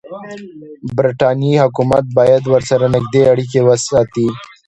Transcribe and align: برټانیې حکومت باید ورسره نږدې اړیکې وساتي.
برټانیې 0.97 1.61
حکومت 1.65 2.05
باید 2.17 2.43
ورسره 2.53 2.85
نږدې 2.95 3.21
اړیکې 3.31 3.59
وساتي. 3.67 4.27